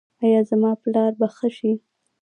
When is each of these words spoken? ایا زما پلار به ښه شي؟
ایا 0.23 0.41
زما 0.49 0.71
پلار 0.81 1.11
به 1.19 1.27
ښه 1.35 1.49
شي؟ 1.57 1.71